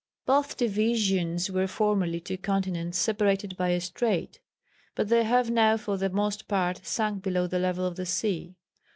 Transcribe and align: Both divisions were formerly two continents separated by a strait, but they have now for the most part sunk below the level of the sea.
Both 0.25 0.57
divisions 0.57 1.51
were 1.51 1.67
formerly 1.67 2.19
two 2.19 2.37
continents 2.39 2.97
separated 2.97 3.55
by 3.55 3.69
a 3.69 3.79
strait, 3.79 4.39
but 4.95 5.09
they 5.09 5.23
have 5.25 5.51
now 5.51 5.77
for 5.77 5.95
the 5.95 6.09
most 6.09 6.47
part 6.47 6.83
sunk 6.83 7.21
below 7.21 7.45
the 7.45 7.59
level 7.59 7.85
of 7.85 7.97
the 7.97 8.07
sea. 8.07 8.55